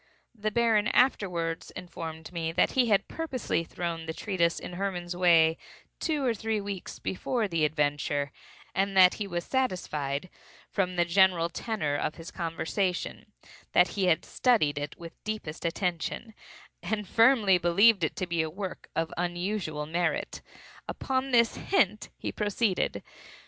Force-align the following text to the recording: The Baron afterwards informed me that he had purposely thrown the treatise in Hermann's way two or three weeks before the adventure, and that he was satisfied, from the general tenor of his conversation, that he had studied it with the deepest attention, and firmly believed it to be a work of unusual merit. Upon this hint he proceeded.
The 0.33 0.49
Baron 0.49 0.87
afterwards 0.87 1.69
informed 1.75 2.33
me 2.33 2.51
that 2.53 2.71
he 2.71 2.87
had 2.87 3.07
purposely 3.07 3.63
thrown 3.63 4.07
the 4.07 4.15
treatise 4.15 4.59
in 4.59 4.73
Hermann's 4.73 5.15
way 5.15 5.59
two 5.99 6.25
or 6.25 6.33
three 6.33 6.59
weeks 6.59 6.97
before 6.97 7.47
the 7.47 7.65
adventure, 7.65 8.31
and 8.73 8.97
that 8.97 9.13
he 9.21 9.27
was 9.27 9.43
satisfied, 9.43 10.31
from 10.71 10.95
the 10.95 11.05
general 11.05 11.49
tenor 11.49 11.95
of 11.95 12.15
his 12.15 12.31
conversation, 12.31 13.31
that 13.73 13.89
he 13.89 14.05
had 14.05 14.25
studied 14.25 14.79
it 14.79 14.97
with 14.97 15.11
the 15.19 15.23
deepest 15.33 15.65
attention, 15.65 16.33
and 16.81 17.07
firmly 17.07 17.59
believed 17.59 18.03
it 18.03 18.15
to 18.15 18.25
be 18.25 18.41
a 18.41 18.49
work 18.49 18.89
of 18.95 19.13
unusual 19.17 19.85
merit. 19.85 20.41
Upon 20.87 21.29
this 21.29 21.57
hint 21.57 22.09
he 22.17 22.31
proceeded. 22.31 23.03